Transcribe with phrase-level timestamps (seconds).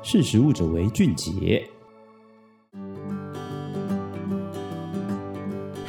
[0.00, 1.68] 识食物者为俊杰。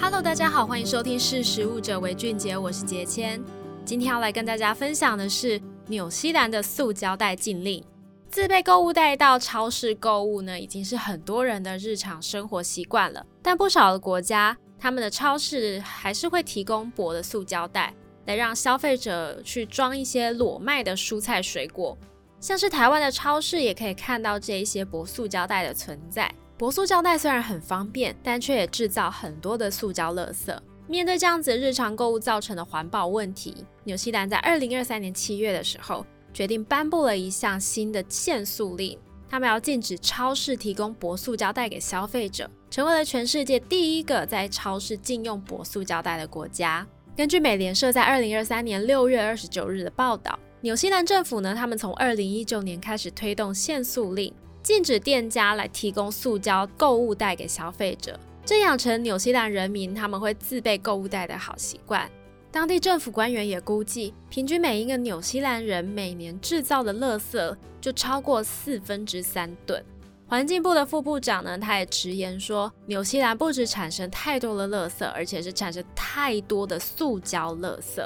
[0.01, 3.39] Hello，大家好，欢迎收听《识食物者为俊杰》，我是杰谦。
[3.85, 7.83] 今天要来跟大家分享的是纽西兰的塑胶袋禁令。
[8.31, 13.23] 自备购物袋到超市购物呢，已经是很多人的日常生活习惯了。
[13.43, 17.93] 但不少的国家，他们的超市还是会提供薄的塑胶袋，
[18.25, 21.95] 来让消费者去装一些裸卖的蔬菜水果。
[22.39, 26.33] 像是台湾的超市也可以看到这一些薄塑胶袋的存在。
[26.57, 30.57] 薄塑胶袋虽然很方便，但却也制造很多的塑胶垃圾。
[30.87, 38.97] 面对这样子日常购物造成的环保问题，纽西兰在二零二三年七月的时候，决定颁布了一项新的限塑令，
[39.29, 46.87] 他们要禁止超市提供薄塑胶袋给消费者，成为了全世界第一个在超市禁用薄塑胶袋的国家。
[47.15, 50.39] 根据美联社在二零二三年六月二十九日的报道。
[50.61, 62.11] 纽西兰政府呢，他们从二零一九年开始推动限塑令，禁止店家来提供塑胶购物袋给消费者，这养成纽西兰人民他们会自备购物袋的好习惯。
[62.51, 69.81] 当地政府官员也估计，平均每一个纽西兰人每年制造的垃圾就超过四分之三吨。
[70.27, 78.05] 环境部的副部长呢，他也直言说，纽西兰不止产生太多的垃圾，而且是产生太多的塑胶垃圾。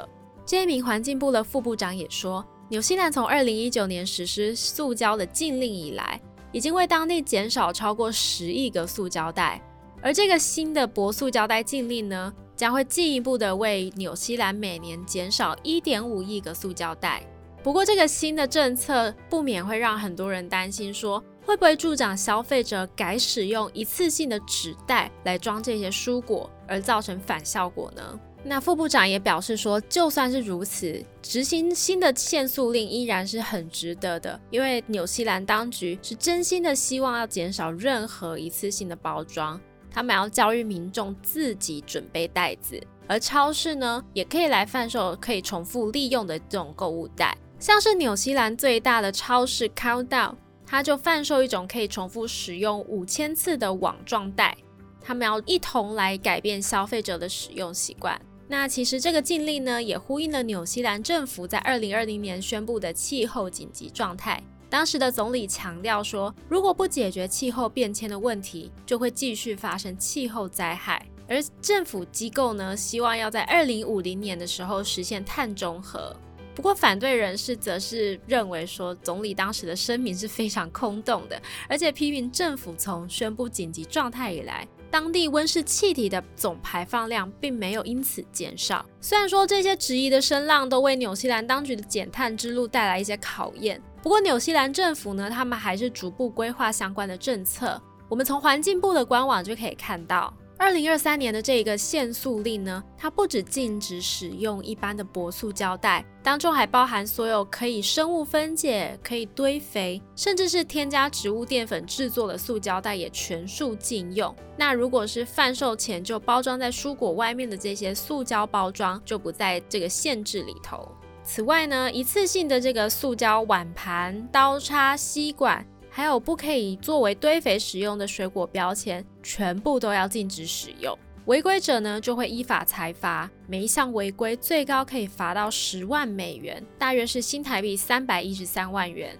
[0.54, 6.20] 这一名环境部的副部长也说，纽西兰从二零一九年实施塑胶的禁令以来，
[6.52, 9.60] 已经为当地减少超过十亿个塑胶袋。
[10.00, 17.20] 而这个新的薄塑胶袋禁令呢，将会进一步的为纽西兰每年减少一点五亿个塑胶袋。
[17.60, 28.20] 不过，这个新的政策不免会让很多人担心说，说会不会助长消费者改使用一次性的纸袋来装这些蔬果，而造成反效果呢？
[28.46, 39.58] 那副部长也表示说，就算是如此，执行新的限塑令依然是很值得的，因为纽西兰当局是真心的希望要减少任何一次性的包装，
[39.90, 50.34] 他们要教育民众自己准备袋子，而超市呢，也可以来贩售可以重复利用的这种购物袋，像是纽西兰最大的超市 Countdown，
[50.66, 54.54] 它就贩售一种可以重复使用五千次的网状袋，
[55.00, 58.20] 他们要一同来改变消费者的使用习惯。
[58.46, 64.42] 那其实这个禁令呢，也呼应了纽西兰政府在二零二零年宣布的气候紧急状态。
[64.68, 71.06] 当时的总理强调说，如果不解决气候变迁的问题，就会继续发生气候灾害。
[71.26, 76.14] 而政府机构呢，希望要在二零五零年的时候实现碳中和。
[76.54, 88.86] 不过，反对人士则是认为说，总理当时的声明是非常空洞的，而且批评政府从宣布紧急状态以来，当地温室气体的总排放量并没有因此减少。
[89.00, 97.82] 虽然说这些质疑的声浪都为纽西兰当局的减碳之路带来一些考验，不过纽西兰政府呢，他们还是逐步规划相关的政策。
[98.08, 100.32] 我们从环境部的官网就可以看到。
[100.56, 114.34] 二零二三年的这个限塑令呢，它不只禁止使用一般的薄塑胶袋，当中还包含所有可以生物分解、可以堆肥，甚至是添加植物淀粉制作的塑胶袋也全数禁用。
[114.56, 120.88] 那如果是贩售前就包装在蔬果外面的这些塑胶包装，就不在这个限制里头。
[121.24, 125.66] 此外呢，一次性的这个塑胶碗盘、刀叉、吸管。
[125.96, 130.98] 还有不可以作为堆肥使用的水果标签，全部都要禁止使用。
[131.26, 139.16] 违规者呢，就会依法裁罚，每一项违规最高可以罚到十万美元，大约是新台币三百一十三万元。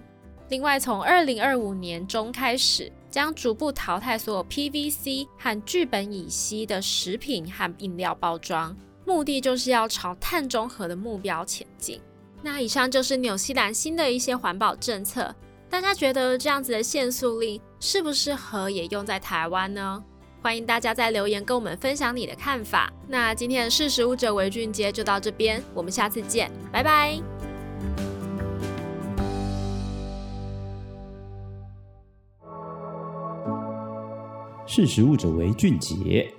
[0.49, 12.01] 另外，从二零二五年中开始，将逐步淘汰所有 PVC 和聚苯乙烯的食品和饮料包装，目的就是要朝碳中和的目标前进。
[12.43, 15.33] 那以上就是纽西兰新的一些环保政策。
[15.75, 20.01] 大家觉得这样子的限速令适不适合也用在台湾呢？
[20.41, 22.93] 欢迎大家在留言跟我们分享你的看法。
[23.09, 27.21] 那今天的识食物者为俊杰就到这边，我们下次见，拜拜。
[34.65, 36.33] 识食物者为俊杰。